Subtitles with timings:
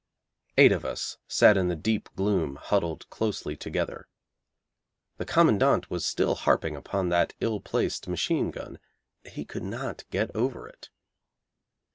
[0.57, 4.07] Eight of us sat in the deep gloom huddled closely together.
[5.17, 8.79] The Commandant was still harping upon that ill placed machine gun.
[9.27, 10.89] He could not get over it.